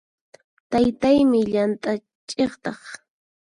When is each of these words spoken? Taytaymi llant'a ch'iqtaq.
Taytaymi 0.71 1.39
llant'a 1.51 1.91
ch'iqtaq. 2.29 2.81